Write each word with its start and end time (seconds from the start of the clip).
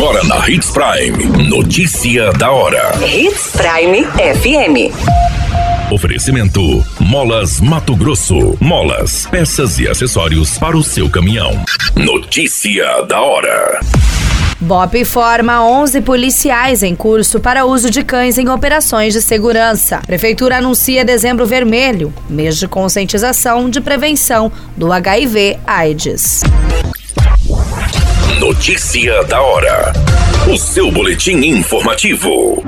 Agora 0.00 0.24
na 0.24 0.48
Hits 0.48 0.70
Prime. 0.70 1.46
Notícia 1.46 2.32
da 2.32 2.50
hora. 2.50 2.90
Hits 3.06 3.50
Prime 3.52 4.02
FM. 4.06 4.90
Oferecimento: 5.92 6.82
Molas 6.98 7.60
Mato 7.60 7.94
Grosso. 7.94 8.56
Molas, 8.58 9.26
peças 9.26 9.78
e 9.78 9.86
acessórios 9.86 10.56
para 10.56 10.74
o 10.74 10.82
seu 10.82 11.10
caminhão. 11.10 11.52
Notícia 11.94 13.02
da 13.02 13.20
hora. 13.20 13.78
BOP 14.58 15.04
forma 15.04 15.62
11 15.62 16.00
policiais 16.00 16.82
em 16.82 16.96
curso 16.96 17.38
para 17.38 17.66
uso 17.66 17.90
de 17.90 18.02
cães 18.02 18.38
em 18.38 18.48
operações 18.48 19.12
de 19.12 19.20
segurança. 19.20 20.00
Prefeitura 20.06 20.56
anuncia 20.56 21.04
dezembro 21.04 21.44
vermelho, 21.44 22.10
mês 22.26 22.56
de 22.56 22.66
conscientização 22.66 23.68
de 23.68 23.82
prevenção 23.82 24.50
do 24.78 24.90
HIV/AIDS. 24.90 26.40
Notícia 28.50 29.22
da 29.26 29.40
hora. 29.40 29.92
O 30.52 30.58
seu 30.58 30.90
boletim 30.90 31.36
informativo. 31.36 32.60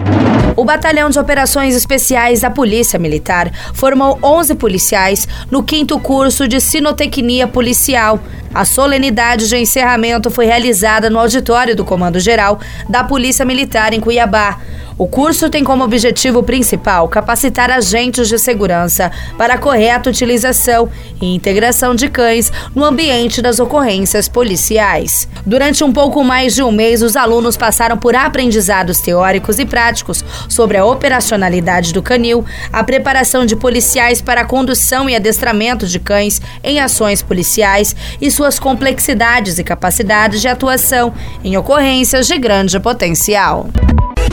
O 0.54 0.64
Batalhão 0.64 1.10
de 1.10 1.18
Operações 1.18 1.74
Especiais 1.74 2.42
da 2.42 2.48
Polícia 2.48 3.00
Militar 3.00 3.50
formou 3.74 4.16
11 4.22 4.54
policiais 4.54 5.26
no 5.50 5.60
quinto 5.60 5.98
curso 5.98 6.46
de 6.46 6.60
Sinotecnia 6.60 7.48
Policial. 7.48 8.20
A 8.54 8.66
solenidade 8.66 9.48
de 9.48 9.56
encerramento 9.56 10.30
foi 10.30 10.44
realizada 10.44 11.08
no 11.08 11.18
auditório 11.18 11.74
do 11.74 11.86
Comando 11.86 12.20
Geral 12.20 12.60
da 12.88 13.02
Polícia 13.02 13.46
Militar 13.46 13.94
em 13.94 14.00
Cuiabá. 14.00 14.58
O 14.98 15.06
curso 15.06 15.48
tem 15.48 15.64
como 15.64 15.82
objetivo 15.82 16.42
principal 16.42 17.08
capacitar 17.08 17.70
agentes 17.70 18.28
de 18.28 18.38
segurança 18.38 19.10
para 19.38 19.54
a 19.54 19.58
correta 19.58 20.10
utilização 20.10 20.88
e 21.20 21.34
integração 21.34 21.94
de 21.94 22.08
cães 22.08 22.52
no 22.74 22.84
ambiente 22.84 23.40
das 23.40 23.58
ocorrências 23.58 24.28
policiais. 24.28 25.26
Durante 25.46 25.82
um 25.82 25.92
pouco 25.92 26.22
mais 26.22 26.54
de 26.54 26.62
um 26.62 26.70
mês, 26.70 27.02
os 27.02 27.16
alunos 27.16 27.56
passaram 27.56 27.96
por 27.96 28.14
aprendizados 28.14 29.00
teóricos 29.00 29.58
e 29.58 29.64
práticos 29.64 30.24
sobre 30.48 30.76
a 30.76 30.84
operacionalidade 30.84 31.92
do 31.92 32.02
canil, 32.02 32.44
a 32.72 32.84
preparação 32.84 33.46
de 33.46 33.56
policiais 33.56 34.20
para 34.20 34.42
a 34.42 34.46
condução 34.46 35.08
e 35.08 35.16
adestramento 35.16 35.86
de 35.86 35.98
cães 35.98 36.40
em 36.62 36.80
ações 36.80 37.22
policiais 37.22 37.96
e 38.20 38.30
suas 38.42 38.58
complexidades 38.58 39.60
e 39.60 39.62
capacidades 39.62 40.40
de 40.40 40.48
atuação 40.48 41.14
em 41.44 41.56
ocorrências 41.56 42.26
de 42.26 42.36
grande 42.36 42.80
potencial. 42.80 43.68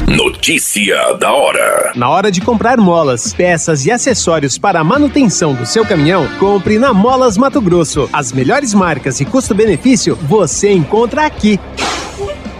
Notícia 0.08 1.14
da 1.20 1.32
hora. 1.32 1.92
Na 1.96 2.10
hora 2.10 2.32
de 2.32 2.42
comprar 2.42 2.78
molas, 2.80 3.32
peças 3.32 3.86
e 3.86 3.92
acessórios 3.92 4.58
para 4.58 4.80
a 4.80 4.84
manutenção 4.84 5.54
do 5.54 5.64
seu 5.64 5.86
caminhão, 5.86 6.28
compre 6.40 6.80
na 6.80 6.92
Molas 6.92 7.38
Mato 7.38 7.62
Grosso. 7.62 8.10
As 8.12 8.32
melhores 8.32 8.74
marcas 8.74 9.22
e 9.22 9.26
custo-benefício 9.26 10.16
você 10.16 10.72
encontra 10.72 11.28
aqui. 11.28 11.60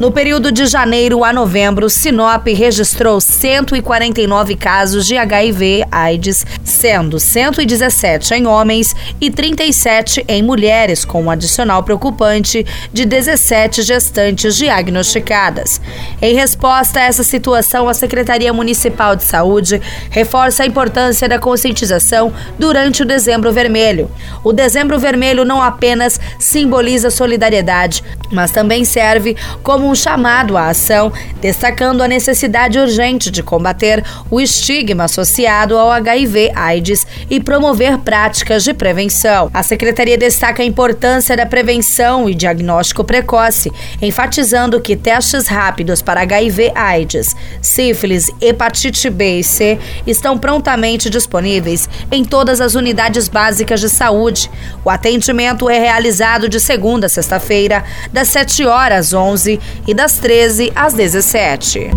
No 0.00 0.12
período 0.12 0.52
de 0.52 0.64
janeiro 0.66 1.24
a 1.24 1.32
novembro, 1.32 1.90
Sinop 1.90 2.46
registrou 2.46 3.20
149 3.20 4.54
casos 4.54 5.04
de 5.04 5.16
HIV/AIDS, 5.16 6.46
sendo 6.62 7.18
117 7.18 8.32
em 8.34 8.46
homens 8.46 8.94
e 9.20 9.28
37 9.28 10.24
em 10.28 10.40
mulheres, 10.40 11.04
com 11.04 11.24
um 11.24 11.30
adicional 11.30 11.82
preocupante 11.82 12.64
de 12.92 13.04
17 13.04 13.82
gestantes 13.82 14.54
diagnosticadas. 14.54 15.80
Em 16.22 16.32
resposta 16.32 17.00
a 17.00 17.02
essa 17.02 17.24
situação, 17.24 17.88
a 17.88 17.94
Secretaria 17.94 18.52
Municipal 18.52 19.16
de 19.16 19.24
Saúde 19.24 19.82
reforça 20.10 20.62
a 20.62 20.66
importância 20.66 21.28
da 21.28 21.40
conscientização 21.40 22.32
durante 22.56 23.02
o 23.02 23.06
Dezembro 23.06 23.52
Vermelho. 23.52 24.08
O 24.44 24.52
Dezembro 24.52 24.96
Vermelho 24.96 25.44
não 25.44 25.60
apenas 25.60 26.20
simboliza 26.38 27.10
solidariedade, 27.10 28.04
mas 28.30 28.52
também 28.52 28.84
serve 28.84 29.36
como 29.60 29.87
um 29.88 29.94
chamado 29.94 30.56
à 30.56 30.68
ação, 30.68 31.12
destacando 31.40 32.02
a 32.02 32.08
necessidade 32.08 32.78
urgente 32.78 33.30
de 33.30 33.42
combater 33.42 34.04
o 34.30 34.40
estigma 34.40 35.04
associado 35.04 35.76
ao 35.76 35.90
HIV/AIDS 35.90 37.06
e 37.30 37.40
promover 37.40 37.98
práticas 37.98 38.62
de 38.64 38.74
prevenção. 38.74 39.50
A 39.52 39.62
secretaria 39.62 40.18
destaca 40.18 40.62
a 40.62 40.66
importância 40.66 41.36
da 41.36 41.46
prevenção 41.46 42.28
e 42.28 42.34
diagnóstico 42.34 43.02
precoce, 43.02 43.72
enfatizando 44.02 44.80
que 44.80 44.94
testes 44.94 45.46
rápidos 45.46 46.02
para 46.02 46.20
HIV/AIDS, 46.22 47.34
sífilis, 47.62 48.30
hepatite 48.40 49.08
B 49.08 49.40
e 49.40 49.44
C 49.44 49.78
estão 50.06 50.36
prontamente 50.36 51.08
disponíveis 51.08 51.88
em 52.12 52.24
todas 52.24 52.60
as 52.60 52.74
unidades 52.74 53.28
básicas 53.28 53.80
de 53.80 53.88
saúde. 53.88 54.50
O 54.84 54.90
atendimento 54.90 55.68
é 55.70 55.78
realizado 55.78 56.48
de 56.48 56.60
segunda 56.60 57.06
a 57.06 57.08
sexta-feira, 57.08 57.84
das 58.12 58.28
7 58.28 58.66
horas 58.66 58.98
às 58.98 59.12
11 59.12 59.60
e 59.86 59.94
das 59.94 60.18
13 60.18 60.72
às 60.74 60.92
17. 60.94 61.90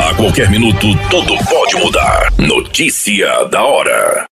A 0.00 0.14
qualquer 0.14 0.50
minuto, 0.50 0.86
tudo 1.10 1.36
pode 1.48 1.76
mudar. 1.76 2.32
Notícia 2.38 3.44
da 3.44 3.64
hora. 3.64 4.26